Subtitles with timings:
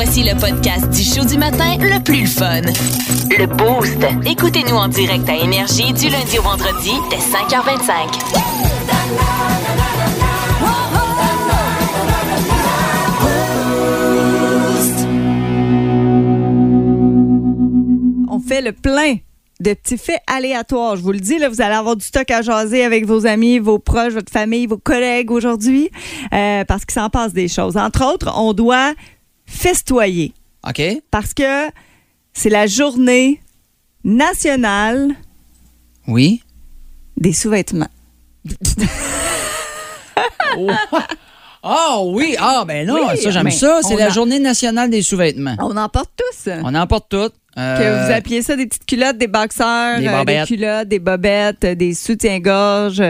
[0.00, 2.60] Voici le podcast du show du matin le plus fun.
[3.36, 3.98] Le Boost.
[4.30, 7.88] Écoutez-nous en direct à Énergie du lundi au vendredi dès 5h25.
[18.30, 19.16] On fait le plein
[19.58, 20.94] de petits faits aléatoires.
[20.94, 23.58] Je vous le dis, là, vous allez avoir du stock à jaser avec vos amis,
[23.58, 25.90] vos proches, votre famille, vos collègues aujourd'hui,
[26.32, 27.76] euh, parce qu'il s'en passe des choses.
[27.76, 28.94] Entre autres, on doit
[29.48, 30.32] festoyer
[30.68, 30.82] OK?
[31.10, 31.68] parce que
[32.32, 33.40] c'est la journée
[34.04, 35.14] nationale
[36.06, 36.42] Oui.
[37.16, 37.88] des sous-vêtements.
[41.70, 43.80] Ah oui, ah ben non, Oui, ça j'aime ça.
[43.82, 45.56] C'est la journée nationale des sous-vêtements.
[45.60, 46.50] On en porte tous.
[46.64, 47.34] On en porte toutes.
[47.56, 51.00] Que Euh, vous appuyez ça des petites culottes, des boxeurs, Des euh, des culottes, des
[51.00, 53.02] bobettes, euh, des soutiens-gorge,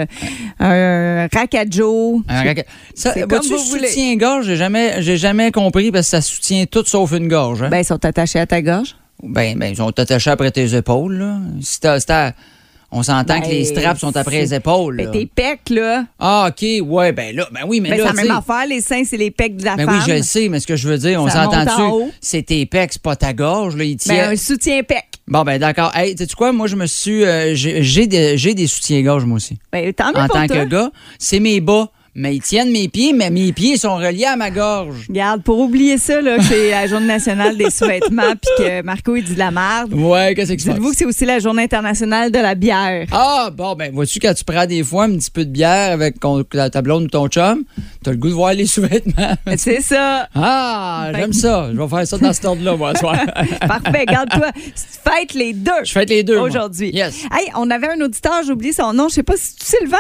[0.59, 2.23] un racajo.
[2.29, 2.67] un racket.
[2.95, 3.89] Ça, comme vous voulez.
[3.89, 7.62] soutien-gorge, j'ai jamais, j'ai jamais compris parce que ça soutient tout sauf une gorge.
[7.62, 7.69] Hein?
[7.69, 8.97] Ben, ils sont attachés à ta gorge.
[9.23, 11.15] Ben, ben, ils sont attachés après tes épaules.
[11.19, 11.39] Là.
[11.61, 12.33] Si t'as- si t'as-
[12.91, 14.97] on s'entend Ben, que les straps sont après les épaules.
[14.97, 15.12] Ben, là.
[15.12, 16.05] tes pecs, là.
[16.19, 18.50] Ah, OK, ouais, ben là, ben oui, mais Ben, là, c'est la tu même sais-
[18.53, 18.67] affaire.
[18.69, 19.97] Les seins, c'est les pecs de la Ben femme.
[19.98, 22.11] oui, je le sais, mais ce que je veux dire, on s'entend-tu?
[22.20, 24.14] C'est tes pecs, c'est pas ta gorge, là, il tient.
[24.14, 25.05] Ben, un soutien-pec.
[25.27, 25.92] Bon, ben d'accord.
[25.94, 26.53] Hey, sais-tu quoi?
[26.53, 27.25] Moi, je me suis.
[27.25, 29.59] euh, j'ai des, des soutiens-gorge, moi aussi.
[29.70, 30.64] Ben, tant mieux en pour tant toi.
[30.64, 31.91] que gars, c'est mes bas.
[32.14, 35.06] Mais ils tiennent mes pieds, mais mes pieds sont reliés à ma gorge.
[35.09, 39.15] Regarde, pour oublier ça, là, que c'est la journée nationale des sous-vêtements puis que Marco,
[39.15, 39.92] il dit de la merde.
[39.95, 43.06] Ouais, qu'est-ce qui se Dites-vous que c'est aussi la journée internationale de la bière.
[43.12, 46.17] Ah, bon, ben, vois-tu, quand tu prends des fois un petit peu de bière avec
[46.73, 47.62] ta blonde ou ton chum,
[48.03, 49.34] t'as le goût de voir les sous-vêtements.
[49.56, 50.28] C'est ça.
[50.34, 51.70] Ah, Ben- j'aime ça.
[51.72, 53.17] Je vais faire ça dans cet ordre-là, moi, ce soir.
[53.61, 54.06] Parfait.
[54.06, 54.50] Garde-toi.
[54.75, 55.70] Faites les deux.
[55.84, 56.39] Je fête les deux.
[56.39, 56.91] Aujourd'hui.
[56.93, 57.25] Yes.
[57.33, 59.97] Hey, on avait un auditeur, j'ai oublié son nom, je sais pas si c'est Sylvain,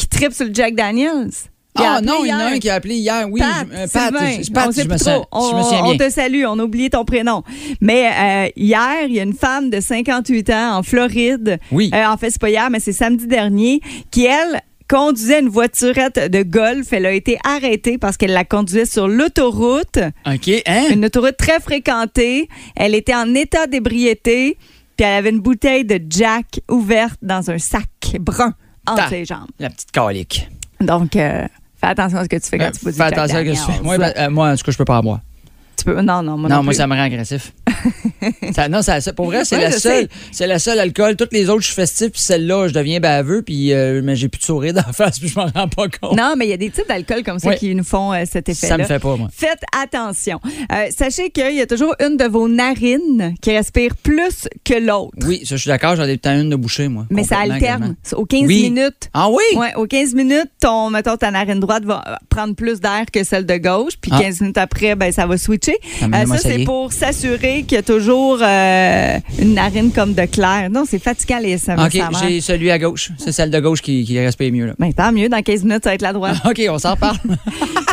[0.00, 1.30] qui tripe sur le Jack Daniels.
[1.76, 3.26] Ah, non, il y en a un qui a appelé hier.
[3.30, 5.50] Oui, Pat, je- euh, Pat, Pat, on je me plus sens- trop.
[5.50, 7.42] je me On- te salue, on a oublié ton prénom.
[7.80, 11.58] Mais euh, hier, il y a une femme de 58 ans en Floride.
[11.70, 11.90] Oui.
[11.94, 16.18] Euh, en fait, c'est pas hier, mais c'est samedi dernier, qui, elle, conduisait une voiturette
[16.30, 16.92] de golf.
[16.92, 20.86] Elle a été arrêtée parce qu'elle la conduisait sur l'autoroute, OK, hein?
[20.90, 22.48] une autoroute très fréquentée.
[22.74, 24.58] Elle était en état d'ébriété,
[24.96, 27.86] puis elle avait une bouteille de Jack ouverte dans un sac
[28.18, 28.54] brun
[28.92, 29.48] entre ses jambes.
[29.58, 30.48] La petite calique.
[30.80, 31.46] Donc, euh,
[31.80, 33.40] fais attention à ce que tu fais quand Euh, tu bois du Fais attention à
[33.40, 33.82] ce que tu fais.
[33.82, 35.20] Moi, ben, euh, moi, en tout cas, je peux pas en boire.
[35.76, 36.76] Tu peux- non, non, moi non, non, moi, plus.
[36.76, 37.52] ça me rend agressif.
[38.54, 40.08] Ça- non, ça, pour vrai, c'est la seule.
[40.32, 41.16] C'est la seule alcool.
[41.16, 44.28] Toutes les autres, je suis festif, puis celle-là, je deviens baveux, puis euh, mais j'ai
[44.28, 46.16] plus de sourire d'en face, puis je m'en rends pas compte.
[46.16, 48.48] Non, mais il y a des types d'alcool comme ça qui nous font euh, cet
[48.48, 48.76] effet-là.
[48.76, 49.28] ça me fait pas, moi.
[49.32, 50.40] Faites attention.
[50.72, 55.16] Euh, sachez qu'il y a toujours une de vos narines qui respire plus que l'autre.
[55.26, 57.06] Oui, ça, je suis d'accord, j'en ai temps une de bouchée, moi.
[57.10, 57.96] Mais ça alterne.
[58.14, 58.70] Aux 15 Oui.
[58.70, 59.08] minutes.
[59.14, 59.42] Ah oui?
[59.58, 63.46] Ouais, aux 15 minutes, ton, mettons, ta narine droite va prendre plus d'air que celle
[63.46, 64.20] de gauche, puis Ah.
[64.20, 65.76] 15 minutes après, ben, ça va switcher.
[66.00, 70.68] Ça ça, c'est pour s'assurer qu'il y a toujours euh, une narine comme de clair.
[70.72, 71.94] Non, c'est fatigant, les SMS.
[71.94, 73.10] OK, j'ai celui à gauche.
[73.16, 74.74] C'est celle de gauche qui, qui respire mieux, là.
[74.76, 76.36] Ben, tant mieux, dans 15 minutes, ça va être la droite.
[76.44, 77.18] OK, on s'en parle.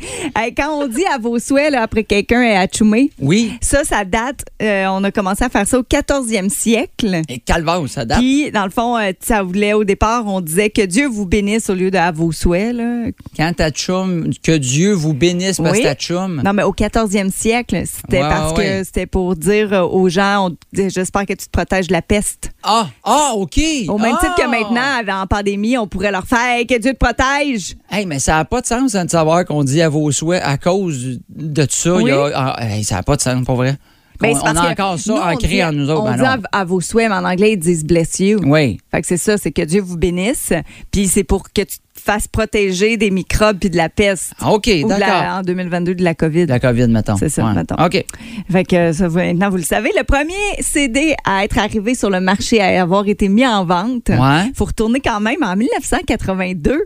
[0.56, 3.52] Quand on dit à vos souhaits là, après quelqu'un est achumé, oui.
[3.60, 7.22] ça, ça date, euh, on a commencé à faire ça au 14e siècle.
[7.28, 8.18] Et calvaire, ça date.
[8.18, 11.70] Puis, dans le fond, euh, ça voulait, au départ, on disait que Dieu vous bénisse
[11.70, 12.74] au lieu de à vos souhaits.
[12.74, 13.06] Là.
[13.36, 15.82] Quand ta chum, que Dieu vous bénisse parce Oui.
[15.82, 16.40] que ta chum.
[16.44, 20.50] Non, mais au 14e siècle, c'était Ouais, parce ouais, que c'était pour dire aux gens,
[20.72, 22.50] j'espère que tu te protèges de la peste.
[22.62, 23.58] Ah, ah, OK.
[23.88, 24.48] Au même titre que Ah!
[24.48, 27.76] maintenant, en pandémie, on pourrait leur faire Hey, que Dieu te protège.
[27.90, 30.56] Hey, mais ça n'a pas de sens de savoir qu'on dit à vos souhaits à
[30.56, 31.96] cause de ça.
[32.00, 33.76] il y a- ah, ça n'a pas de sens, pas vrai.
[34.20, 36.02] Ben, on a encore ça nous, ancré dit- en nous autres.
[36.02, 38.38] On Ben dit à, à vos souhaits, mais en anglais, ils disent bless you.
[38.44, 38.78] Oui.
[38.90, 40.52] Fait que c'est ça, c'est que Dieu vous bénisse.
[40.92, 44.34] Puis c'est pour que tu te fasses protéger des microbes puis de la peste.
[44.38, 45.38] Ah, OK, d'accord.
[45.38, 46.44] en 2022 de la COVID.
[46.46, 47.16] La COVID, mettons.
[47.16, 47.54] C'est ça, Ouais.
[47.54, 47.76] mettons.
[47.82, 48.04] OK.
[48.52, 49.90] Fait que ça, maintenant, vous le savez.
[49.96, 54.10] Le premier CD à être arrivé sur le marché, à avoir été mis en vente.
[54.10, 54.52] Ouais.
[54.54, 56.78] faut retourner quand même en 1982.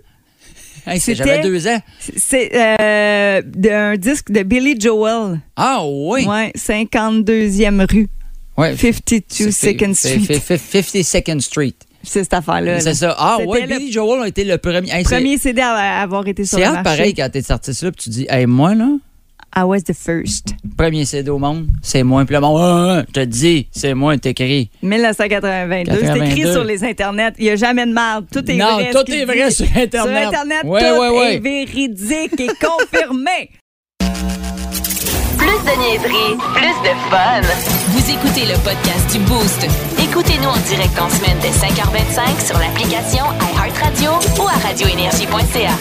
[0.87, 1.79] Hey, c'est- J'avais deux ans.
[2.17, 5.41] C'est euh, d'un disque de Billy Joel.
[5.57, 6.27] Ah, oui.
[6.27, 8.09] Ouais, 52e rue,
[8.57, 8.77] Ouais.
[8.77, 10.41] 52 Second C'est- Street.
[10.41, 11.75] c'est- c'est 52nd Street.
[12.03, 12.75] C'est cette affaire-là.
[12.75, 12.81] là.
[12.81, 13.15] C'est ça.
[13.19, 14.91] Ah, oui, le Billy Joel a été le premier.
[14.93, 16.83] Hey, c'est- Premier CD à avoir été sur C'est le marché.
[16.85, 18.89] pareil quand t'es sorti ça, puis tu dis, hey, moi, là,
[19.57, 20.55] I was the first.
[20.77, 22.25] premier CD au monde, c'est moi.
[22.25, 24.69] Puis le monde, Ah, ah, je te dis, c'est moi, t'écris.
[24.83, 25.93] 1982.
[26.01, 26.53] C'est écrit 82.
[26.53, 27.33] sur les internets.
[27.39, 28.27] Il n'y a jamais de merde.
[28.33, 28.91] Tout est Non, vrai.
[28.91, 29.55] tout ce qu'il est vrai dit.
[29.55, 29.93] sur Internet.
[30.23, 31.35] Sur Internet, Ouais, tout ouais, ouais.
[31.37, 33.51] est véridique et confirmé.
[35.39, 37.43] Plus de niaiserie, plus de fun.
[37.91, 39.67] Vous écoutez le podcast du Boost.
[40.03, 43.25] Écoutez-nous en direct en semaine dès 5h25 sur l'application
[43.55, 44.11] iHeartRadio
[44.43, 45.75] ou à radioénergie.ca.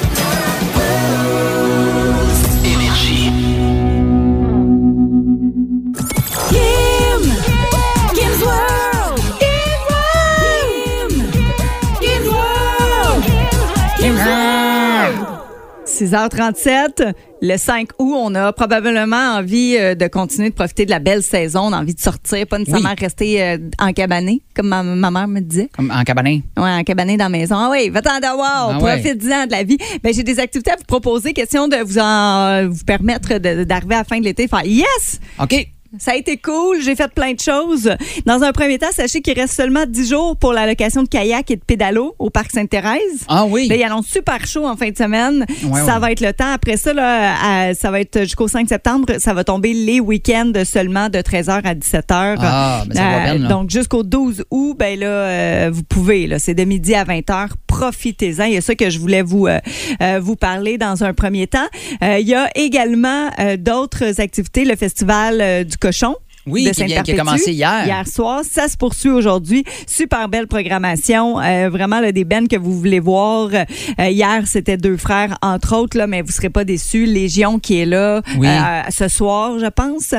[15.93, 17.13] 6h37.
[17.41, 21.21] Le 5 août, on a probablement envie euh, de continuer de profiter de la belle
[21.21, 21.61] saison.
[21.65, 25.27] On a envie de sortir, pas nécessairement rester euh, en cabané, comme ma, ma mère
[25.27, 25.69] me disait.
[25.75, 26.39] Comme en cabanin.
[26.57, 27.55] Ouais, en cabané dans la maison.
[27.57, 29.77] Ah oui, va-t'en d'avoir, Ah profite-en de la vie.
[30.01, 31.33] Ben, j'ai des activités à vous proposer.
[31.33, 35.19] Question de vous en vous permettre d'arriver à la fin de l'été faire Yes!
[35.39, 35.67] OK.
[35.99, 37.95] Ça a été cool, j'ai fait plein de choses.
[38.25, 41.51] Dans un premier temps, sachez qu'il reste seulement 10 jours pour la location de kayak
[41.51, 43.25] et de pédalo au parc Sainte-Thérèse.
[43.27, 43.67] Ah oui.
[43.67, 45.45] Là, il annonce super chaud en fin de semaine.
[45.65, 45.99] Ouais, ça ouais.
[45.99, 46.51] va être le temps.
[46.51, 47.35] Après ça, là,
[47.69, 49.13] à- ça va être jusqu'au 5 septembre.
[49.19, 52.37] Ça va tomber les week-ends seulement de 13h à 17h.
[52.39, 53.47] Ah, ben ça va bien, là.
[53.49, 56.25] donc, jusqu'au 12 août, ben là, euh, vous pouvez.
[56.25, 57.49] Là, c'est de midi à 20h.
[57.67, 58.45] Profitez-en.
[58.45, 59.59] Il y a ça que je voulais vous, euh,
[60.01, 61.67] euh, vous parler dans un premier temps.
[62.03, 64.65] Euh, il y a également euh, d'autres activités.
[64.65, 66.15] Le Festival euh, du cochon.
[66.45, 67.85] Oui, de qui, qui a commencé hier.
[67.85, 69.63] Hier soir, ça se poursuit aujourd'hui.
[69.87, 71.39] Super belle programmation.
[71.39, 73.47] Euh, vraiment, là, des bands que vous voulez voir.
[73.53, 77.05] Euh, hier, c'était deux frères, entre autres, là, mais vous serez pas déçus.
[77.05, 78.47] Légion qui est là Oui.
[78.49, 80.13] euh, ce soir, je pense.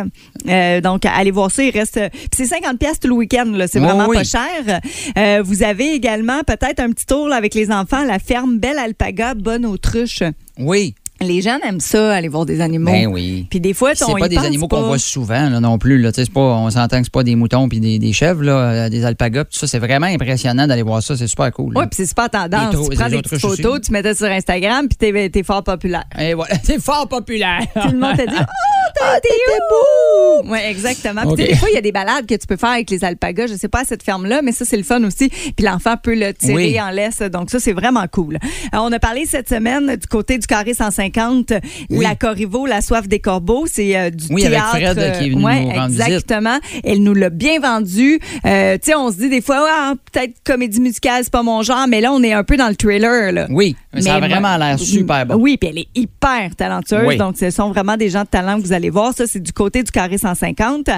[0.83, 1.63] Donc, allez voir ça.
[1.63, 2.01] Il reste.
[2.35, 3.53] C'est 50 pièces tout le week-end.
[3.71, 4.17] C'est Oh, vraiment oui.
[4.17, 4.81] pas cher.
[5.45, 8.79] Vous avez également peut-être un petit tour là, avec les enfants à la ferme Belle
[8.79, 10.23] Alpaga, Bonne Autruche.
[10.59, 10.95] Oui.
[11.21, 12.91] Les jeunes aiment ça, aller voir des animaux.
[12.91, 13.47] Ben oui.
[13.49, 14.77] Puis des fois, C'est on pas y des animaux pas.
[14.79, 15.99] qu'on voit souvent là, non plus.
[16.01, 16.11] Là.
[16.13, 18.89] C'est Pas, on s'entend que c'est pas des moutons puis des, des chèvres, là, euh,
[18.89, 19.45] des alpagas.
[19.45, 21.17] Tout ça, c'est vraiment impressionnant d'aller voir ça.
[21.17, 21.73] C'est super cool.
[21.77, 22.75] Oui, puis c'est super tendance.
[22.91, 26.05] Tu prends des petites photos, tu mettais sur Instagram, puis t'es, t'es fort populaire.
[26.19, 26.55] Et voilà.
[26.65, 27.61] C'est fort populaire.
[27.81, 28.45] Tout le monde t'a dit Oh,
[29.01, 29.29] t'as été
[29.71, 30.51] beau!
[30.51, 31.23] Oui, exactement.
[31.35, 33.47] Puis des fois, il y a des balades que tu peux faire avec les alpagas.
[33.47, 35.29] Je sais pas à cette ferme-là, mais ça, c'est le fun aussi.
[35.29, 36.81] Puis l'enfant peut le tirer Oui.
[36.81, 37.21] en laisse.
[37.21, 38.35] Donc, ça, c'est vraiment cool.
[38.37, 41.04] Euh, on a parlé cette semaine du côté du carré 150,
[41.91, 42.05] Oui.
[42.05, 43.67] la Corriveau, la soif des corbeaux.
[43.67, 44.71] C'est euh, du Oui, avec théâtre.
[44.71, 46.03] Fred, euh, qui est venu ouais, nous rendre visite.
[46.03, 46.59] Exactement.
[46.83, 48.21] Elle nous l'a bien vendu.
[48.45, 51.63] Euh, tu sais, on se dit des fois, ah, peut-être comédie musicale, c'est pas mon
[51.63, 53.33] genre, mais là, on est un peu dans le thriller.
[53.33, 53.47] Là.
[53.51, 55.37] Oui, mais ça a Mais vraiment l'air super bon.
[55.37, 57.07] Oui, puis elle est hyper talentueuse.
[57.07, 57.17] Oui.
[57.17, 59.15] Donc, ce sont vraiment des gens de talent que vous allez voir.
[59.15, 60.91] Ça, c'est du côté du carré 150.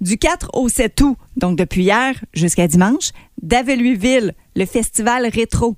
[0.00, 3.10] Du 4 au 7 août, donc depuis hier jusqu'à dimanche,
[3.42, 5.76] d'Aveluiville, le festival rétro.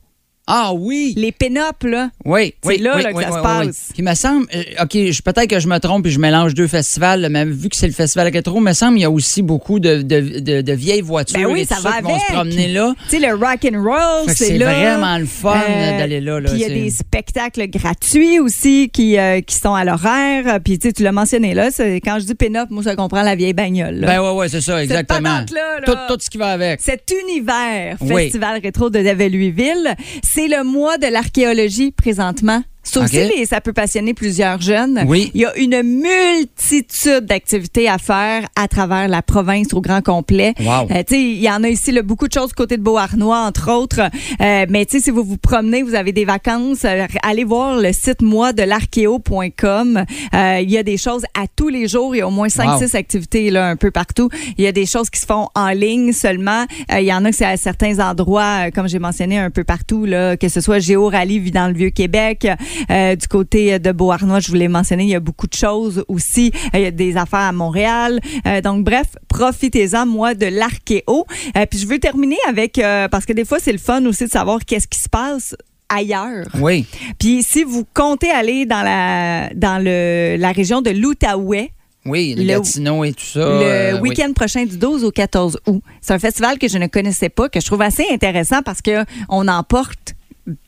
[0.48, 1.14] Ah oui.
[1.16, 2.10] Les pin-up, là.
[2.24, 3.66] Oui, C'est oui, là, oui, là, que oui, ça se oui, passe.
[3.66, 3.72] oui.
[3.94, 6.54] Puis il me semble, euh, OK, je- peut-être que je me trompe et je mélange
[6.54, 9.04] deux festivals, là, mais vu que c'est le festival rétro, il me semble qu'il y
[9.04, 11.98] a aussi beaucoup de, de, de, de vieilles voitures Ben oui, et ça tout va
[11.98, 12.92] qui vont se promener là.
[13.08, 14.68] Tu sais, le rock and roll, c'est c'est là.
[14.70, 15.60] Euh, vraiment le fun
[15.98, 19.54] d'aller là, là, Puis il y a c'est- des spectacles gratuits aussi qui, euh, qui
[19.54, 20.58] sont à l'horaire.
[20.64, 21.70] Puis tu tu l'as mentionné là.
[21.70, 23.94] c'est- Quand je dis pin-up, moi, ça comprend la vieille bagnole.
[24.00, 24.06] là.
[24.08, 25.38] Ben ouais, ouais, c'est ça, exactement.
[25.38, 25.44] là.
[25.86, 26.80] Tout, tout ce qui va avec.
[26.80, 28.24] Cet univers Oui.
[28.24, 29.94] Festival rétro de David-Louisville,
[30.34, 32.62] c'est le mois de l'archéologie présentement.
[32.84, 33.30] Ça aussi, OK.
[33.36, 35.04] les- ça peut passionner plusieurs jeunes.
[35.06, 35.30] Oui.
[35.34, 40.54] Il y a une multitude d'activités à faire à travers la province au grand complet.
[40.60, 40.88] Wow.
[40.90, 43.38] Euh, tu sais, il y en a ici là, beaucoup de choses côté de Beauharnois,
[43.46, 44.00] entre autres.
[44.40, 47.76] Euh, mais tu sais, si vous vous promenez, vous avez des vacances, euh, allez voir
[47.80, 50.04] le site moi de l'archéo.com.
[50.34, 52.14] Euh, il y a des choses à tous les jours.
[52.14, 52.96] Il y a au moins 5-6 Wow.
[52.98, 54.28] activités là, un peu partout.
[54.58, 56.64] Il y a des choses qui se font en ligne seulement.
[56.92, 59.64] Euh, il y en a que c'est à certains endroits, comme j'ai mentionné, un peu
[59.64, 62.48] partout, là, que ce soit Géo Rallye dans le Vieux-Québec.
[62.90, 66.04] Euh, du côté de Beauharnois, je vous l'ai mentionné, il y a beaucoup de choses
[66.08, 66.52] aussi.
[66.74, 68.20] Euh, il y a des affaires à Montréal.
[68.46, 71.26] Euh, donc, bref, profitez-en, moi, de l'archéo.
[71.70, 74.60] Puis je veux terminer avec, parce que des fois, c'est le fun aussi de savoir
[74.64, 75.54] qu'est-ce qui se passe
[75.88, 76.46] ailleurs.
[76.60, 76.86] Oui.
[77.18, 81.70] Puis si vous comptez aller dans la, dans le, la région de l'Outaouais,
[82.06, 83.40] Oui, Le- Gatineaux et tout ça.
[83.40, 84.10] le euh, oui.
[84.10, 85.82] week-end prochain du 12 au 14 août.
[86.00, 89.04] C'est un festival que je ne connaissais pas, que je trouve assez intéressant parce que
[89.28, 90.14] on en porte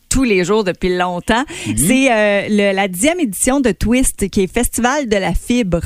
[0.09, 1.45] tous les jours depuis longtemps.
[1.67, 1.77] Mhm.
[1.77, 5.81] C'est euh, le- la dixième édition de Twist, qui est Festival de la fibre.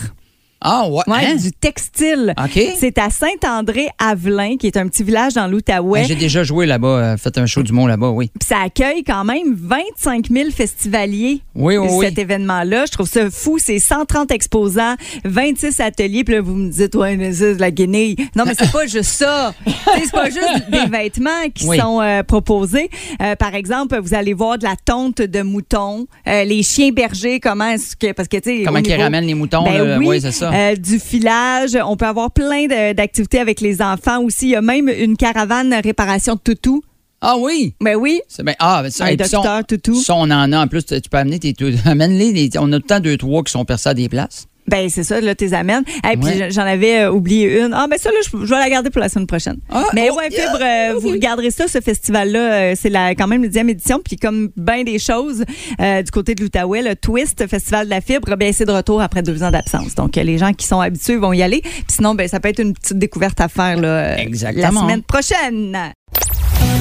[0.61, 1.03] Ah, ouais.
[1.07, 1.37] Ouais, hein?
[1.37, 2.35] du textile.
[2.43, 2.61] OK.
[2.79, 6.01] C'est à Saint-André-Avelin, qui est un petit village dans l'Outaouais.
[6.01, 8.31] Ben, J'ai déjà joué là-bas, euh, fait un show du monde là-bas, oui.
[8.39, 11.41] Puis ça accueille quand même 25 000 festivaliers.
[11.55, 12.07] Oui, oui, oui.
[12.07, 13.59] Cet événement-là, je trouve ça fou.
[13.59, 16.25] C'est 130 exposants, 26 ateliers.
[16.25, 18.17] Puis là, vous me dites, ouais, mais c'est de la guenille.
[18.37, 19.55] Non, mais c'est pas juste ça.
[19.67, 21.79] C'est pas juste des vêtements qui Oui.
[21.79, 22.91] sont euh, proposés.
[23.23, 27.41] Euh, par exemple, vous allez voir de la tonte de moutons, euh, les chiens bergers,
[27.41, 30.21] comment est-ce que, parce que tu sais, Comment niveau- ramènent les moutons, ben là, oui,
[30.21, 30.48] c'est ça.
[30.53, 31.77] Euh, du filage.
[31.85, 34.47] On peut avoir plein d'activités avec les enfants aussi.
[34.47, 36.83] Il y a même une caravane réparation de toutou.
[37.21, 37.75] Ah oui!
[37.81, 38.21] Ben oui.
[38.45, 38.55] Bien.
[38.61, 39.95] Ah, ben ça, Un docteur toutou.
[40.01, 40.59] Ça, on en a.
[40.65, 41.55] En plus, tu peux amener tes.
[41.85, 42.33] Amène-les.
[42.33, 44.47] les- On a tout le temps deux, trois qui sont percés à des places.
[44.69, 45.83] Ben c'est ça, là, tes amènes.
[46.11, 46.51] Et puis Ouais.
[46.51, 47.73] j'en avais euh, oublié une.
[47.75, 49.57] Ah ben ça là, je, je vais la garder pour la semaine prochaine.
[49.71, 53.27] Ah, Mais oh, ouais, Fibre, euh, vous regarderez ça, ce festival-là, euh, c'est la, quand
[53.27, 54.01] même la dixième édition.
[54.05, 55.45] Puis comme bien des choses
[55.79, 59.23] du côté de l'Outaouais, le Twist, Festival de la Fibre, ben c'est de retour après
[59.23, 59.95] deux ans d'absence.
[59.95, 61.61] Donc les gens qui sont habitués vont y aller.
[61.63, 65.77] Puis sinon, ben ça peut être une petite découverte à faire là, la semaine prochaine.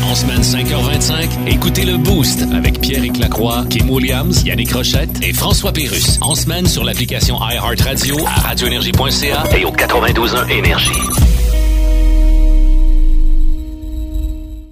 [0.09, 5.71] En semaine 5h25, écoutez le Boost avec pierre Lacroix, Kim Williams, Yannick Rochette et François
[5.71, 6.17] Pérus.
[6.21, 10.91] En semaine sur l'application iHeartRadio à radioénergie.ca et au 92.1 Énergie.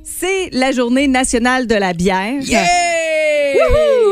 [0.03, 2.41] C'est la journée nationale de la bière.
[2.41, 2.65] Yeah!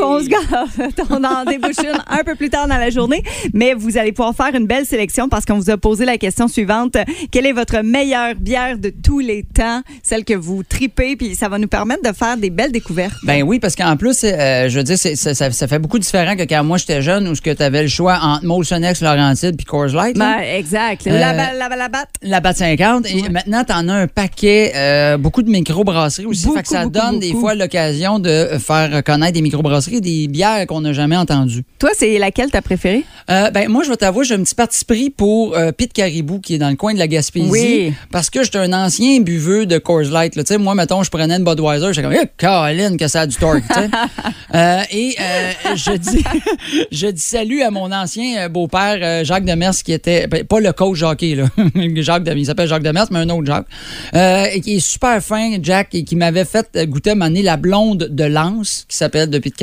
[0.03, 1.01] On se gâte.
[1.09, 4.35] On en débouche une un peu plus tard dans la journée, mais vous allez pouvoir
[4.35, 6.97] faire une belle sélection parce qu'on vous a posé la question suivante.
[7.31, 9.81] Quelle est votre meilleure bière de tous les temps?
[10.01, 13.17] Celle que vous tripez, puis ça va nous permettre de faire des belles découvertes.
[13.23, 16.63] Ben oui, parce qu'en plus, euh, je veux dire, ça, fait beaucoup différent que quand
[16.63, 20.17] moi j'étais jeune où tu avais le choix entre Molson X, Laurentide puis Coors Light.
[20.17, 21.05] Ben, exact.
[21.05, 22.09] la, euh, la, la, la, batte.
[22.21, 23.05] La batte 50.
[23.07, 26.49] Et maintenant, tu en as un paquet, euh, beaucoup de microbrasseries aussi.
[26.53, 30.81] fait que ça donne des fois l'occasion de faire connaître des microbrasseries des bières qu'on
[30.81, 31.63] n'a jamais entendues.
[31.79, 33.03] Toi, c'est laquelle t'as préférée?
[33.29, 36.39] Euh, ben, moi, je vais t'avouer, j'ai un petit parti pris pour euh, Pete Caribou,
[36.39, 37.49] qui est dans le coin de la Gaspésie.
[37.49, 37.93] Oui.
[38.11, 40.33] Parce que j'étais un ancien buveux de Coors Light.
[40.33, 43.27] Tu sais, moi, mettons, je prenais une Budweiser, j'étais comme, eh, Caroline, que ça a
[43.27, 43.63] du torque.
[44.55, 45.15] euh, et
[45.75, 46.23] je, dis,
[46.91, 51.01] je dis salut à mon ancien beau-père, Jacques Demers, qui était, ben, pas le coach
[51.01, 51.45] hockey, là.
[51.95, 53.67] Jacques il s'appelle Jacques Demers, mais un autre Jacques.
[54.53, 58.23] et qui est super fin, Jack, et qui m'avait fait goûter à la blonde de
[58.23, 59.55] Lance, qui s'appelle de Pete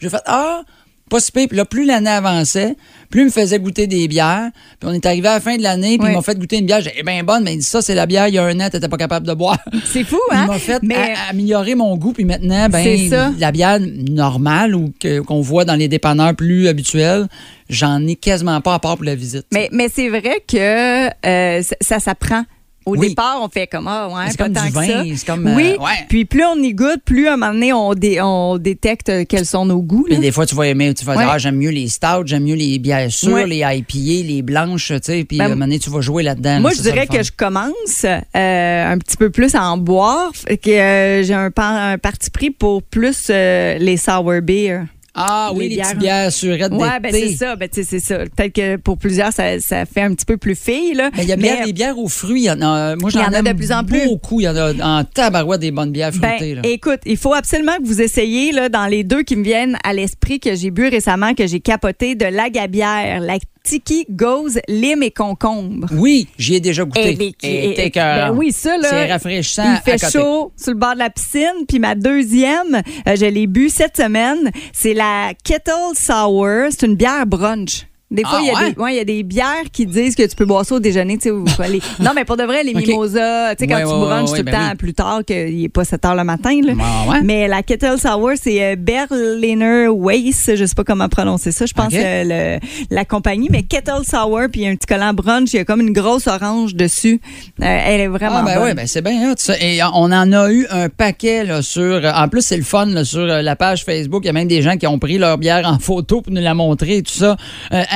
[0.00, 0.62] J'ai fait Ah,
[1.10, 2.76] pas si Puis là, plus l'année avançait,
[3.10, 4.50] plus il me faisait goûter des bières.
[4.78, 6.66] Puis on est arrivé à la fin de l'année, puis il m'a fait goûter une
[6.66, 6.80] bière.
[6.80, 8.60] J'ai dit, bien bonne, mais il dit ça, c'est la bière, il y a un
[8.60, 9.58] an, t'étais pas capable de boire.
[9.86, 10.42] C'est fou, hein?
[10.44, 10.80] Il m'a fait
[11.28, 14.92] améliorer mon goût, puis maintenant, ben, la bière normale ou
[15.26, 17.26] qu'on voit dans les dépanneurs plus habituels,
[17.68, 19.46] j'en ai quasiment pas à part pour la visite.
[19.52, 22.44] Mais, mais c'est vrai que euh, ça s'apprend.
[22.86, 25.76] Au départ, on fait comme ah ouais, c'est comme du vin, c'est comme oui.
[25.78, 29.44] Euh, puis plus on y goûte, plus à un moment donné on, on détecte quels
[29.44, 30.04] sont nos goûts.
[30.08, 32.44] Puis des fois tu vas aimer, tu vas dire ah, j'aime mieux les stouts, j'aime
[32.44, 35.24] mieux les bières sûres, les IPA, les blanches, tu sais.
[35.24, 36.60] Puis ben, à un moment donné tu vas jouer là-dedans.
[36.60, 40.70] Moi je dirais que je commence euh, un petit peu plus à en boire, que
[40.70, 44.84] euh, j'ai un, un, parti pris pour plus les sour beer.
[45.14, 47.56] Ah oui, les, petites bières surettes Oui, ben c'est ça.
[47.56, 48.18] Ben, c'est ça.
[48.18, 50.94] Peut-être que pour plusieurs, ça, ça, fait un petit peu plus fille.
[50.94, 51.10] Là.
[51.16, 52.42] Mais il y a bien des bières aux fruits.
[52.42, 54.04] Il y en a, moi, j'en ai de plus en plus.
[54.04, 54.40] beaucoup.
[54.40, 56.54] Il y en a en tabarouette des bonnes bières fruitées.
[56.54, 59.76] Ben, écoute, il faut absolument que vous essayiez là, dans les deux qui me viennent
[59.84, 65.02] à l'esprit que j'ai bu récemment, que j'ai capoté de l'agabière, la Tiki Gose, lime
[65.02, 65.88] et concombre.
[65.92, 67.34] Oui, j'y ai déjà goûté.
[67.42, 68.88] Et, et, ben oui, ça, là.
[68.88, 69.74] C'est rafraîchissant.
[69.74, 71.66] Il fait chaud sur le bord de la piscine.
[71.68, 74.50] Puis ma deuxième, euh, je l'ai bu cette semaine.
[74.72, 76.68] C'est la Kettle Sour.
[76.70, 77.86] C'est une bière brunch.
[78.10, 80.26] Des fois, ah, il y, a des, ouais, y a des bières qui disent que
[80.26, 81.16] tu peux boire ça au déjeuner.
[81.16, 81.32] Tu sais,
[82.00, 84.52] non, mais pour de vrai, les mimosas, tu sais, quand tu brunches tout le ben
[84.52, 86.58] temps plus tard, qu'il n'est pas 7 heures le matin.
[86.60, 86.72] Là.
[86.80, 90.50] Ah, mais la Kettle Sour, c'est euh, Berliner Weiss.
[90.52, 91.66] Je sais pas comment prononcer ça.
[91.66, 92.58] Je pense euh,
[92.90, 93.46] la compagnie.
[93.48, 96.74] Mais Kettle Sour, puis un petit collant brunch, il y a comme une grosse orange
[96.74, 97.20] dessus.
[97.62, 98.64] Euh, elle est vraiment ah, ben bonne.
[98.70, 99.34] Oui, ben c'est bien.
[99.60, 102.02] Et on en a eu un paquet là, sur.
[102.04, 104.24] En plus, c'est le fun là, sur la page Facebook.
[104.24, 106.42] Il y a même des gens qui ont pris leur bière en photo pour nous
[106.42, 107.36] la montrer et tout ça.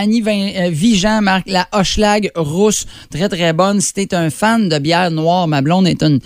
[0.04, 2.84] Annie euh, Vigent marque la Hochelag rousse.
[3.10, 3.80] Très, très bonne.
[3.80, 6.20] Si t'es un fan de bière noire, ma blonde est une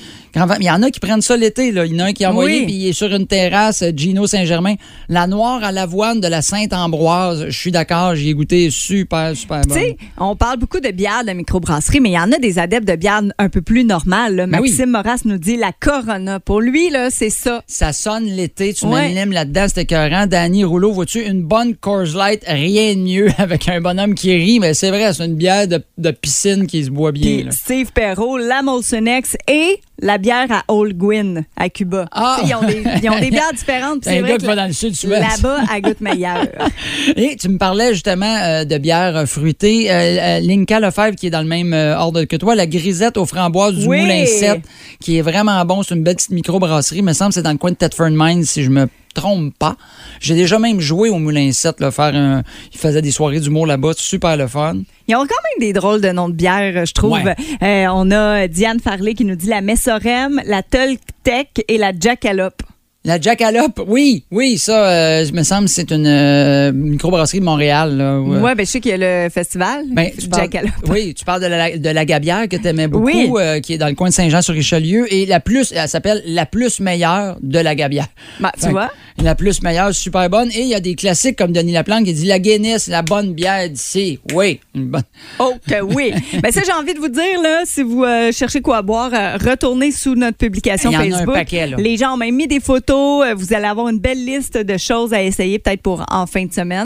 [0.60, 1.68] il y en a qui prennent ça l'été.
[1.68, 3.90] Il y en a un qui a envoyé, puis il est sur une terrasse, euh,
[3.94, 4.74] Gino Saint-Germain.
[5.08, 7.46] La noire à l'avoine de la Sainte-Ambroise.
[7.48, 9.76] Je suis d'accord, j'y ai goûté super, super bon.
[10.18, 12.96] On parle beaucoup de bière de microbrasserie, mais il y en a des adeptes de
[12.96, 14.36] bière un peu plus normales.
[14.36, 16.40] Ben Maxime Moras nous dit la Corona.
[16.40, 17.62] Pour lui, là, c'est ça.
[17.66, 18.74] Ça sonne l'été.
[18.74, 19.24] Tu ouais.
[19.26, 20.26] là-dedans, c'était écœurant.
[20.26, 24.60] Danny Rouleau, vois-tu, une bonne Coors Light, rien de mieux avec un bonhomme qui rit,
[24.60, 27.50] mais c'est vrai, c'est une bière de, piscine qui se boit bien.
[27.50, 32.06] Steve Perrault, la Molson X et la bière à Old Gwyn, à Cuba.
[32.12, 32.38] Ah.
[32.44, 34.00] Ils, ont des, ils, ont des, bières différentes.
[34.02, 36.46] C'est un gars qui va dans le sud Là-bas, à goûte meilleure.
[37.16, 39.90] Et tu me parlais justement euh, de bières fruitées.
[39.90, 43.26] Euh, euh, Linka Lefebvre, qui est dans le même ordre que toi, la grisette aux
[43.26, 44.60] framboises du Moulin 7,
[45.00, 45.82] qui est vraiment bon.
[45.82, 46.98] C'est une belle petite microbrasserie.
[46.98, 48.88] Il me semble que c'est dans le coin de Thetford Mines, si je me
[49.18, 49.76] trompe pas.
[50.20, 52.42] J'ai déjà même joué au Moulin 7, là, faire un...
[52.72, 54.78] il faisait des soirées d'humour là-bas, super le fun.
[55.06, 57.18] Ils ont quand même des drôles de noms de bières, je trouve.
[57.62, 62.62] Euh, on a Diane Farley qui nous dit la Messorem, la Toltec et la Jackalope.
[63.04, 68.22] La Jackalope, oui, oui, ça, euh, me semble, c'est une euh, microbrasserie de Montréal.
[68.26, 69.84] Oui, ouais, ben, je sais qu'il y a le festival.
[69.92, 70.72] Ben, Jackalope.
[70.88, 73.78] Oui, tu parles de la, de la Gabière que tu aimais beaucoup, euh, qui est
[73.78, 75.12] dans le coin de Saint-Jean-sur-Richelieu.
[75.14, 78.08] Et la plus, elle s'appelle la plus meilleure de la Gabière.
[78.40, 78.90] Ben, tu vois?
[79.22, 80.50] La plus meilleure, super bonne.
[80.50, 83.32] Et il y a des classiques comme Denis Laplanque qui dit la Guinness, la bonne
[83.32, 84.18] bière d'ici.
[84.34, 85.02] Oui, une bonne.
[85.38, 86.12] Oh, que oui.
[86.42, 90.16] ben, ça, j'ai envie de vous dire, là, si vous cherchez quoi boire, retournez sous
[90.16, 91.76] notre publication il y en A un paquet, là.
[91.78, 94.76] Les gens ont même mis des photos euh, vous allez avoir une belle liste de
[94.76, 96.84] choses à essayer peut-être pour en fin de semaine.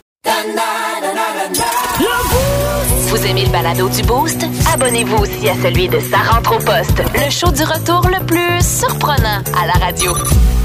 [3.07, 4.45] Vous aimez le balado du Boost?
[4.73, 8.65] Abonnez-vous aussi à celui de Sa rentre au poste, le show du retour le plus
[8.65, 10.13] surprenant à la radio.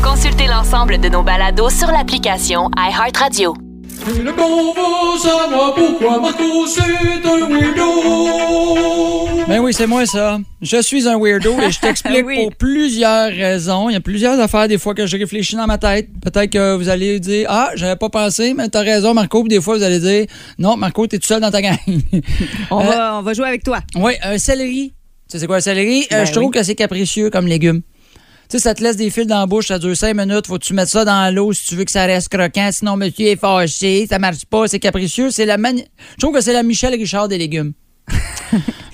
[0.03, 3.68] Consultez l'ensemble de nos balados sur l'application iHeartRadio.
[4.09, 9.27] Le bon va savoir pourquoi Marco c'est un weirdo?
[9.47, 10.39] Ben oui, c'est moi ça.
[10.63, 12.37] Je suis un weirdo et je t'explique Oui.
[12.37, 13.89] pour plusieurs raisons.
[13.89, 16.09] Il y a plusieurs affaires des fois que je réfléchis dans ma tête.
[16.23, 19.43] Peut-être que vous allez dire Ah, j'avais pas pensé, mais t'as raison, Marco.
[19.43, 20.27] Puis des fois, vous allez dire
[20.59, 21.77] Non, Marco, t'es tout seul dans ta gang.
[22.71, 23.79] On, Euh, va, on va jouer avec toi.
[23.97, 24.93] Oui, un céleri.
[25.29, 26.03] Tu sais, c'est quoi un céleri?
[26.13, 26.51] Euh, Ben je trouve oui.
[26.53, 27.83] que c'est capricieux comme légume.
[28.49, 30.47] Tu sais, ça te laisse des fils dans la bouche, ça dure cinq minutes.
[30.47, 32.71] Faut que tu mettes ça dans l'eau si tu veux que ça reste croquant.
[32.73, 35.31] Sinon, monsieur est fâché, ça marche pas, c'est capricieux.
[35.31, 37.73] C'est la mani- Je trouve que c'est la Michel Richard des légumes.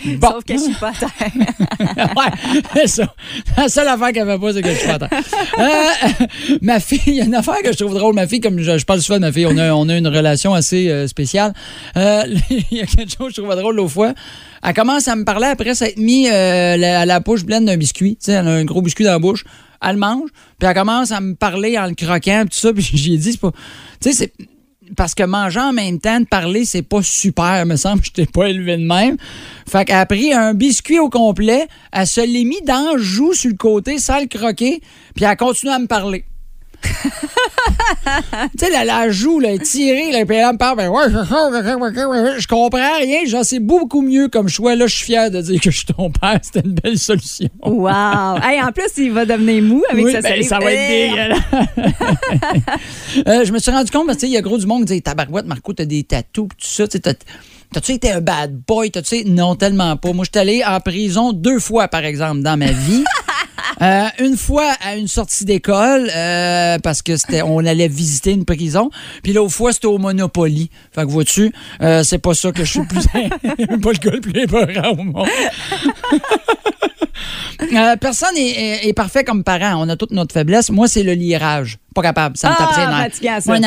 [0.04, 0.28] Bon.
[0.28, 1.30] Sauf que je suis pas à terre.
[2.16, 3.14] ouais, c'est ça.
[3.56, 5.16] La seule affaire qu'elle fait pas, c'est que je suis pas attends.
[5.58, 6.26] Euh,
[6.62, 8.14] ma fille, il y a une affaire que je trouve drôle.
[8.14, 10.08] Ma fille, comme je, je parle souvent de ma fille, on a, on a une
[10.08, 11.54] relation assez euh, spéciale.
[11.96, 14.14] Euh, Il y a quelque chose que je trouve drôle l'autre fois.
[14.62, 17.76] Elle commence à me parler après s'être mis euh, la, à la bouche pleine d'un
[17.76, 18.16] biscuit.
[18.16, 19.44] Tu sais, elle a un gros biscuit dans la bouche.
[19.82, 22.72] Elle le mange, puis elle commence à me parler en le croquant, puis tout ça.
[22.72, 23.52] Puis j'ai dit, c'est pas.
[24.00, 24.46] Tu sais, c'est
[24.96, 27.64] parce que manger en même temps, de parler, c'est pas super.
[27.66, 29.16] Me semble je t'ai pas élevé de même.
[29.68, 33.32] Fait qu'elle a pris un biscuit au complet, elle se l'est mis dans le joue
[33.32, 34.80] sur le côté sans le croquer,
[35.14, 36.24] puis elle a continué à me parler.
[36.84, 42.46] Tu sais, la, la joue, là, est tirée, là, puis me parle, ben ouais, je
[42.46, 44.74] comprends rien, j'en sais beaucoup mieux comme choix.
[44.76, 47.48] Là, je suis fier de dire que je suis ton père, c'était une belle solution.
[47.62, 48.36] Wow!
[48.42, 51.08] Hey, en plus, il va devenir mou avec Oui, sa ben, ça va être Eh,
[51.10, 51.38] dégueulasse.
[53.28, 54.66] Euh, je me suis rendu compte, parce que tu sais, il y a gros du
[54.66, 56.86] monde qui dit Tabarouette, Marco, t'as des tatous, tout ça.
[56.88, 57.14] tu sais, t'as-
[57.72, 58.90] T'as-tu été un bad boy?
[58.90, 60.12] T'as-tu Non, tellement pas.
[60.12, 63.02] Moi, je suis allé en prison deux fois, par exemple, dans ma vie.
[63.82, 68.44] Euh, une fois à une sortie d'école, euh, parce que c'était, on allait visiter une
[68.44, 68.90] prison.
[69.22, 70.70] Puis l'autre fois, c'était au Monopoly.
[70.92, 73.06] Fait que vois-tu, euh, c'est pas ça que je suis le plus.
[73.80, 75.28] pas le gars le plus épeurant au monde.
[78.00, 78.42] Personne est,
[78.84, 79.74] est- est parfait comme parent.
[79.78, 80.70] On a toute notre faiblesse.
[80.70, 81.78] Moi, c'est le lirage.
[81.94, 82.36] Pas capable.
[82.36, 82.80] Ça me Ah, tape ça.
[83.46, 83.58] Moi,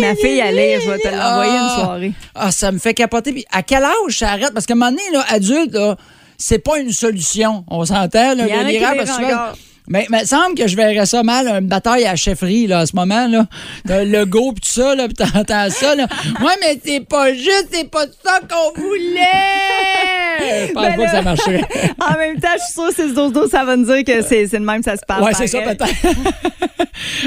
[0.00, 2.12] Ma fille, allait, je vais te l'envoyer une soirée.
[2.34, 3.32] Ah, ça me fait capoter.
[3.32, 4.52] Puis à quel âge ça arrête?
[4.54, 5.96] Parce qu'à un moment donné, là, adulte, là,
[6.40, 7.64] c'est pas une solution.
[7.68, 9.60] On s'entend, là, Il y en le a qui lirage, lirent parce que.
[9.88, 12.80] Mais il me semble que je verrais ça mal, une bataille à la chefferie, là,
[12.80, 13.46] à ce moment, là.
[13.86, 16.06] T'as le go pis tout ça, là, pis t'entends ça, là.
[16.40, 20.19] Ouais, mais c'est pas juste, c'est pas ça qu'on voulait!
[20.40, 21.64] Je pense Ben pas que ça marcherait.
[22.00, 24.22] En même temps, je suis sûre que c'est ce dos ça va nous dire que
[24.22, 25.22] c'est le même, ça se passe.
[25.22, 25.86] Ouais, c'est ça, peut-être.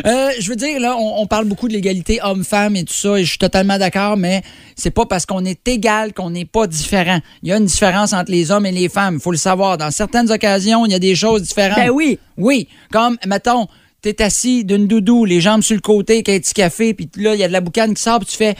[0.06, 3.17] Euh, je veux dire, là, on, on parle beaucoup de l'égalité homme-femme et tout ça,
[3.17, 4.43] et je suis totalement d'accord, mais
[4.76, 7.19] c'est pas parce qu'on est égal qu'on n'est pas différent.
[7.41, 9.15] Il y a une différence entre les hommes et les femmes.
[9.15, 9.78] Il faut le savoir.
[9.78, 11.78] Dans certaines occasions, il y a des choses différentes.
[11.78, 12.19] Ben oui.
[12.38, 13.67] Oui, comme, mettons,
[14.02, 17.34] t'es assis d'une doudou, les jambes sur le côté, avec un petit café, puis là,
[17.34, 18.56] il y a de la boucane qui sort, puis tu fais.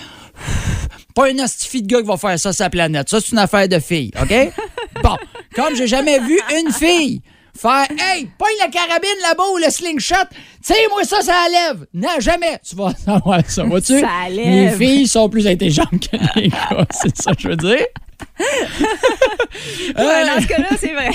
[1.13, 3.10] Pas une hostifie de gars qui va faire ça sur la planète.
[3.10, 4.34] Ça, c'est une affaire de fille, OK?
[5.04, 5.15] bon,
[5.56, 7.21] comme j'ai jamais vu une fille
[7.56, 10.15] faire Hey, pogne la carabine là-bas ou le slingshot,
[10.63, 11.86] tire-moi ça, ça lève.
[11.93, 12.60] Non, jamais.
[12.67, 13.99] Tu vas savoir ça, vois-tu?
[13.99, 14.78] Ça Les lève.
[14.78, 17.86] filles sont plus intelligentes que les gars, c'est ça que je veux dire.
[19.97, 21.11] Ouais, dans ce cas-là, c'est vrai.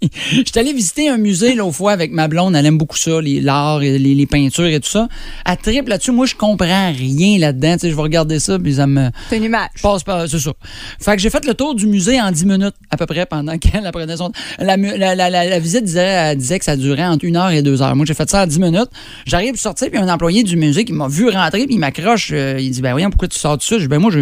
[0.30, 2.54] Je suis allé visiter un musée l'autre fois avec ma blonde.
[2.56, 5.08] Elle aime beaucoup ça, l'art, les, les peintures et tout ça.
[5.46, 6.12] Elle triple là-dessus.
[6.12, 7.76] Moi, je comprends rien là-dedans.
[7.82, 9.68] Je vais regarder ça, puis ça me C'est une image.
[9.82, 10.28] passe par.
[10.28, 10.52] C'est ça.
[11.00, 13.56] Fait que j'ai fait le tour du musée en 10 minutes, à peu près, pendant
[13.58, 14.30] qu'elle apprenait son.
[14.58, 17.82] La, la, la, visite disait, elle disait que ça durait entre une heure et deux
[17.82, 17.96] heures.
[17.96, 18.90] Moi, j'ai fait ça en 10 minutes.
[19.26, 22.30] J'arrive sortir, puis un employé du musée qui m'a vu rentrer, puis il m'accroche.
[22.32, 23.76] euh, il dit Ben, voyons, pourquoi tu sors de ça?
[23.76, 24.20] Je dis Ben, moi, je.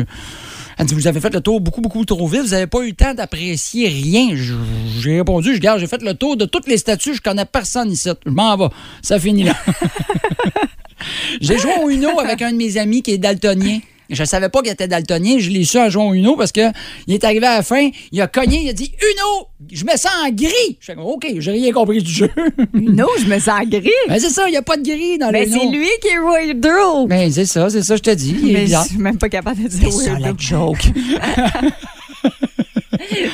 [0.79, 2.43] Elle dit, vous avez fait le tour beaucoup, beaucoup trop vite.
[2.43, 4.37] Vous n'avez pas eu le temps d'apprécier rien.
[5.01, 7.15] J'ai répondu, je garde, j'ai fait le tour de toutes les statues.
[7.15, 8.11] Je connais personne ici.
[8.25, 8.69] Je m'en vais.
[9.01, 9.57] Ça finit là.
[11.41, 13.81] j'ai joué au Uno avec un de mes amis qui est daltonien.
[14.11, 15.39] Je savais pas qu'il était daltonien.
[15.39, 16.73] Je l'ai su en jouant au Uno parce que
[17.07, 17.89] il est arrivé à la fin.
[18.13, 18.63] Il a cogné.
[18.63, 20.79] Il a dit Uno, je me sens en gris.
[20.81, 22.31] Je fais OK, j'ai rien compris du jeu.
[22.75, 23.91] Non, je me sens gris.
[24.09, 25.59] Mais c'est ça, il n'y a pas de gris dans le Mais Uno.
[25.61, 27.07] c'est lui qui est weirdo.
[27.07, 28.37] Ben, c'est ça, c'est ça, je te dis.
[28.45, 30.79] Mais je suis même pas capable de dire C'est ça, la joke.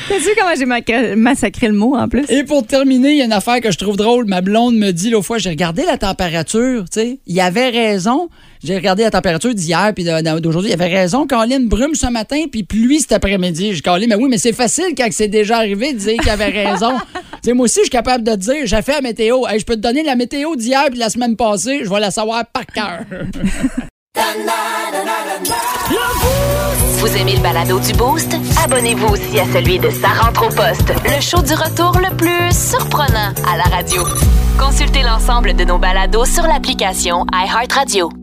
[0.09, 2.25] T'as-tu comment j'ai massacré le mot en plus?
[2.29, 4.27] Et pour terminer, il y a une affaire que je trouve drôle.
[4.27, 7.19] Ma blonde me dit l'autre fois, j'ai regardé la température, tu sais.
[7.27, 8.29] Il avait raison.
[8.65, 10.71] J'ai regardé la température d'hier puis d'aujourd'hui.
[10.71, 11.27] Il avait raison.
[11.27, 13.75] Colin brume ce matin puis pluie cet après-midi.
[13.75, 16.69] J'ai Colin, mais oui, mais c'est facile quand c'est déjà arrivé de dire qu'il avait
[16.69, 16.93] raison.
[17.15, 19.47] tu sais, moi aussi, je suis capable de dire, j'ai fait la météo.
[19.49, 21.81] Hey, je peux te donner la météo d'hier puis de la semaine passée.
[21.83, 23.01] Je vais la savoir par cœur.
[26.99, 28.37] Vous aimez le balado du Boost?
[28.65, 32.57] Abonnez-vous aussi à celui de Sa rentre au poste, le show du retour le plus
[32.57, 34.05] surprenant à la radio.
[34.57, 38.22] Consultez l'ensemble de nos balados sur l'application iHeartRadio.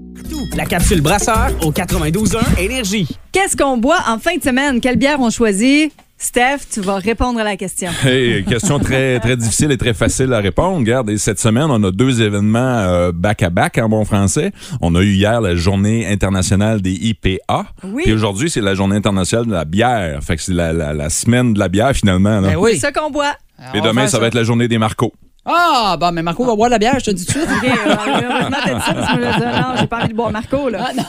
[0.55, 3.07] La capsule brasseur au 92.1 Énergie.
[3.31, 4.79] Qu'est-ce qu'on boit en fin de semaine?
[4.79, 5.91] Quelle bière on choisit?
[6.17, 7.89] Steph, tu vas répondre à la question.
[8.05, 10.77] Hey, question très très difficile et très facile à répondre.
[10.77, 14.51] Regarde, cette semaine, on a deux événements euh, back-à-back en bon français.
[14.81, 17.65] On a eu hier la journée internationale des IPA.
[17.83, 18.03] Oui.
[18.05, 20.19] Et aujourd'hui, c'est la journée internationale de la bière.
[20.23, 22.39] Fait que c'est la, la, la semaine de la bière, finalement.
[22.41, 22.49] là.
[22.49, 22.71] Ben oui.
[22.73, 23.33] C'est ça qu'on boit.
[23.73, 25.13] Et demain, ça, va être la journée des Marcos.
[25.51, 27.49] Ah, bon, mais Marco va boire la bière, je te dis tout de suite.
[27.51, 30.69] OK, euh, heureusement, t'as dit ça, parce que non, j'ai pas envie de boire Marco,
[30.69, 30.89] là.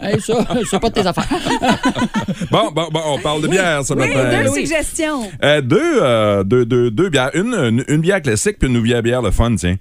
[0.00, 0.34] Hey, ça,
[0.70, 1.26] c'est pas de tes affaires.
[2.50, 4.42] Bon, bon, bon, on parle de bière ce Oui, matin.
[4.44, 5.28] deux suggestions.
[5.42, 7.30] Euh, deux, euh, deux, deux, deux bières.
[7.34, 9.76] Une, une, une bière classique puis une bière, bière le fun, tiens.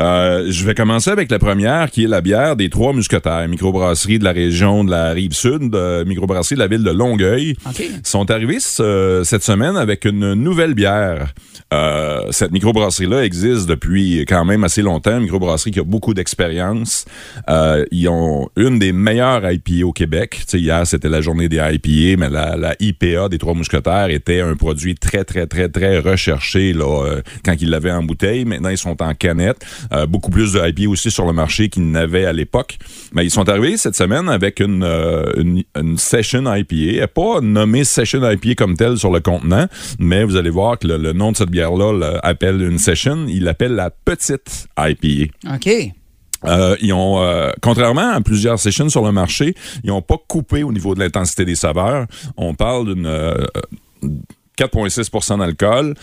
[0.00, 4.18] Euh, je vais commencer avec la première, qui est la bière des Trois Mousquetaires, microbrasserie
[4.18, 7.54] de la région de la Rive-Sud, de microbrasserie de la ville de Longueuil.
[7.68, 7.84] OK.
[8.02, 11.28] sont arrivés ce- cette semaine avec une nouvelle bière.
[11.72, 12.52] Euh, cette
[13.00, 15.16] microbrasserie-là existe depuis quand même assez longtemps.
[15.16, 17.04] Une microbrasserie qui a beaucoup d'expérience.
[17.48, 20.36] Euh, ils ont une des meilleures IPA au Québec.
[20.40, 24.40] Tu sais, hier, c'était la journée des IPA, mais la, IPA des Trois Mousquetaires était
[24.40, 28.44] un produit très, très, très, très recherché là, euh, quand ils l'avaient en bouteille.
[28.44, 29.64] Maintenant, ils sont en canette.
[29.92, 32.78] Euh, beaucoup plus de IPA aussi sur le marché qu'ils n'avaient à l'époque.
[33.12, 34.84] Mais ils sont arrivés cette semaine avec une,
[35.36, 37.06] une, une session IPA.
[37.08, 39.66] Pas nommée session IPA comme telle sur le contenant,
[39.98, 43.26] mais vous allez voir que le, le nom de cette bière-là l'appelle une session.
[43.28, 45.32] Il l'appelle la petite IPA.
[45.54, 45.68] OK.
[46.46, 50.62] Euh, ils ont, euh, contrairement à plusieurs sessions sur le marché, ils n'ont pas coupé
[50.62, 52.06] au niveau de l'intensité des saveurs.
[52.36, 53.46] On parle d'une euh,
[54.58, 55.94] 4,6% d'alcool.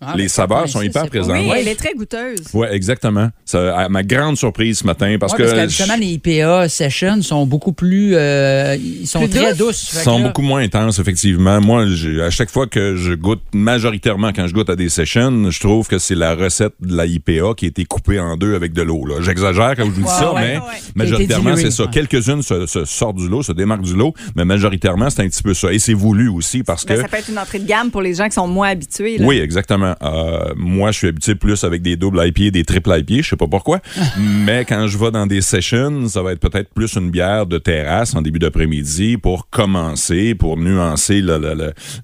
[0.00, 1.32] Ah, les ben, saveurs sont 4,6, hyper présentes.
[1.36, 2.40] Oui, elle est très goûteuse.
[2.54, 3.30] Ouais, exactement.
[3.44, 7.20] Ça, à ma grande surprise ce matin, parce Ouais, que parce qu'habituellement, les IPA Session
[7.22, 8.14] sont beaucoup plus.
[8.14, 9.90] euh, ils sont Plus très douces?
[9.92, 11.60] Ils que sont là- beaucoup moins intenses, effectivement.
[11.60, 15.50] Moi, j'ai- à chaque fois que je goûte, majoritairement quand je goûte à des sessions,
[15.50, 18.54] je trouve que c'est la recette de la IPA qui a été coupée en deux
[18.54, 19.04] avec de l'eau.
[19.04, 19.16] là.
[19.20, 20.62] J'exagère quand je vous dis Ouais, ça, ouais, mais ouais.
[20.94, 21.86] majoritairement, c'est ça.
[21.90, 25.42] Quelques-unes se, se sortent du lot, se démarquent du lot, mais majoritairement, c'est un petit
[25.42, 25.72] peu ça.
[25.72, 26.94] Et c'est voulu aussi parce que...
[26.94, 29.18] Ben, ça peut être une entrée de gamme pour les gens qui sont moins habitués.
[29.18, 29.26] là.
[29.26, 29.87] Oui, exactement.
[30.02, 33.36] Euh, moi, je suis habitué plus avec des doubles IPA, des triples IPA, je sais
[33.36, 33.80] pas pourquoi.
[34.44, 37.58] mais quand je vais dans des sessions, ça va être peut-être plus une bière de
[37.58, 41.22] terrasse en début d'après-midi pour commencer, pour nuancer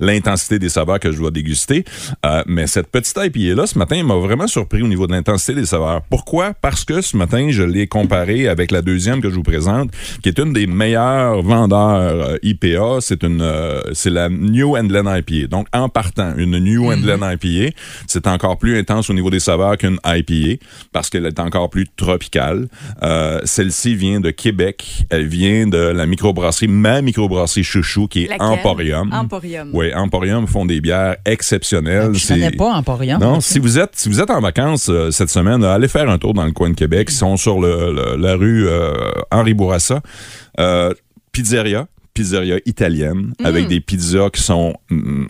[0.01, 1.85] l'intensité des saveurs que je dois déguster.
[2.25, 5.67] Euh, mais cette petite IPA-là, ce matin, m'a vraiment surpris au niveau de l'intensité des
[5.67, 6.03] saveurs.
[6.11, 6.55] Pourquoi?
[6.55, 9.91] Parce que ce matin, je l'ai comparé avec la deuxième que je vous présente,
[10.23, 13.01] qui est une des meilleurs vendeurs euh, IPA.
[13.01, 15.49] C'est une, euh, c'est la New England IPA.
[15.49, 17.74] Donc, en partant, une New England IPA,
[18.07, 21.87] c'est encore plus intense au niveau des saveurs qu'une IPA parce qu'elle est encore plus
[21.97, 22.69] tropicale.
[23.03, 25.05] Euh, celle-ci vient de Québec.
[25.11, 28.47] Elle vient de la microbrasserie, ma microbrasserie chouchou, qui est Laquelle?
[28.47, 29.13] Emporium.
[29.13, 29.71] Emporium.
[29.73, 32.15] Oui, Emporium font des bières exceptionnelles.
[32.15, 33.21] Je connais pas Emporium.
[33.21, 36.19] Non, si vous êtes si vous êtes en vacances euh, cette semaine, allez faire un
[36.19, 37.09] tour dans le coin de Québec.
[37.11, 38.93] Ils sont sur le, le- la rue euh,
[39.31, 40.01] Henri Bourassa.
[41.33, 45.27] Pizzeria, pizzeria italienne, avec des pizzas qui sont mm,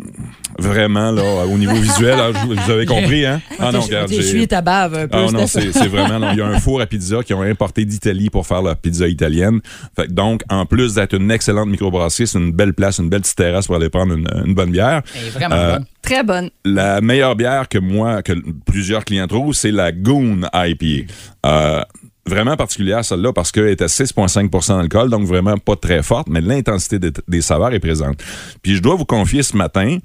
[0.58, 2.16] vraiment là au niveau visuel.
[2.16, 3.40] là, vous, vous avez compris, hein?
[3.58, 5.16] Ah non, regarde, j'ai- essuyé ta bave un peu.
[5.18, 6.30] ah non, c'est vraiment.
[6.32, 9.08] Il y a un four à pizza qui ont importé d'Italie pour faire leur pizza
[9.08, 9.60] italienne.
[9.96, 13.36] Fait donc, en plus d'être une excellente microbrasserie, c'est une belle place, une belle petite
[13.36, 15.02] terrasse pour aller prendre une, une bonne bière.
[15.16, 15.86] Elle est vraiment Euh, bonne.
[16.02, 16.50] Très bonne.
[16.66, 18.34] La meilleure bière que moi, que
[18.66, 21.10] plusieurs clients trouvent, c'est la Goon IPA.
[21.46, 21.82] Euh,
[22.26, 26.40] vraiment particulière celle-là parce qu'elle est à 6,5 d'alcool, donc vraiment pas très forte, mais
[26.40, 28.22] l'intensité des, des saveurs est présente.
[28.62, 29.98] Puis je dois vous confier ce matin,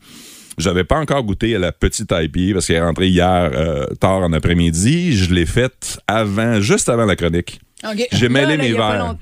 [0.60, 4.19] j'avais pas encore goûté à la petite IPA parce qu'elle est rentrée hier euh, tard
[4.19, 5.15] en après-midi.
[5.15, 7.62] Je l'ai faite avant, juste avant la chronique.
[7.89, 8.08] OK.
[8.12, 9.15] J'ai Là, mêlé là, mes a pas verres.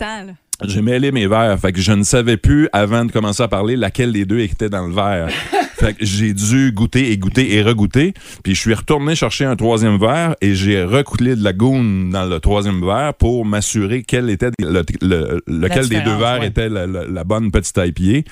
[0.65, 3.76] J'ai mêlé mes verres, fait que je ne savais plus avant de commencer à parler
[3.76, 5.30] laquelle des deux était dans le verre.
[5.80, 9.56] fait que j'ai dû goûter et goûter et regoûter, puis je suis retourné chercher un
[9.56, 14.32] troisième verre et j'ai recoulé de la goune dans le troisième verre pour m'assurer quel
[14.32, 16.48] était le- le- lequel des deux verres ouais.
[16.48, 18.28] était la, la- la bonne petite IPA.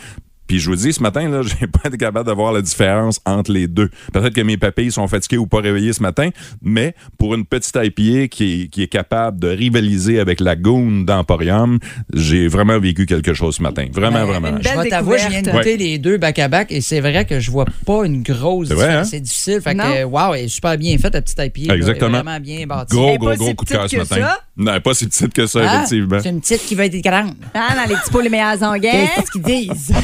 [0.47, 3.19] Puis je vous dis, ce matin, là, j'ai pas été capable de voir la différence
[3.25, 3.89] entre les deux.
[4.13, 6.29] Peut-être que mes papilles sont fatiguées ou pas réveillées ce matin,
[6.61, 11.01] mais pour une petite IPA qui est, qui est capable de rivaliser avec la Goon
[11.01, 11.79] d'Emporium,
[12.13, 13.85] j'ai vraiment vécu quelque chose ce matin.
[13.91, 14.47] Vraiment, Ben, vraiment.
[14.49, 17.25] une Je belle vais t'avouer, je viens de goûter les deux back-à-back et c'est vrai
[17.25, 19.07] que je vois pas une grosse C'est vrai, différence.
[19.07, 19.09] hein?
[19.11, 19.61] C'est difficile.
[19.61, 19.83] Fait Non.
[19.83, 21.73] que, wow, elle est super bien faite, la petite IPA.
[21.75, 22.19] Exactement.
[22.19, 22.95] Est vraiment bien bâtie.
[22.95, 24.15] Gros, gros, gros coup de cœur ce matin.
[24.15, 24.39] ça.
[24.57, 26.17] Non, pas si petite que ça, Ah, effectivement.
[26.23, 27.33] C'est une petite qui va être grande.
[27.53, 29.09] Ah, dans les petits pots les meilleurs onguets.
[29.15, 29.91] Qu'est-ce qu'ils disent?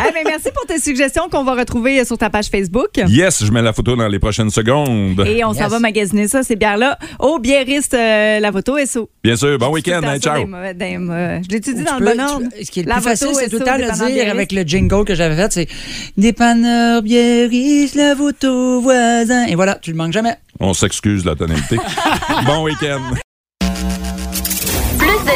[0.00, 2.90] Eh ben, merci pour tes suggestions qu'on va retrouver sur ta page Facebook.
[3.08, 5.24] Yes, je mets la photo dans les prochaines secondes.
[5.26, 9.10] Et on s'en va magasiner ça, ces bières-là, au biériste euh, La Voto SO.
[9.24, 10.44] Bien sûr, bon week-end, hein, ciao.
[10.44, 12.46] des des Je l'ai-tu dit dans peux- le bon ordre?
[12.62, 14.30] Ce qui est le La plus facile, c'est tout le temps le dire biériste.
[14.30, 15.68] avec le jingle que j'avais fait, c'est
[16.16, 19.46] dépanneur biériste, la voto voisin.
[19.46, 20.36] Et voilà, tu le manques jamais.
[20.60, 21.76] On s'excuse de la tonalité.
[22.46, 23.00] bon week-end